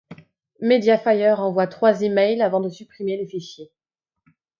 MediaFire 0.61 1.39
envoie 1.41 1.67
trois 1.67 2.03
e-mails 2.03 2.41
avant 2.41 2.59
de 2.59 2.69
supprimer 2.69 3.17
les 3.17 3.27
fichiers. 3.27 3.71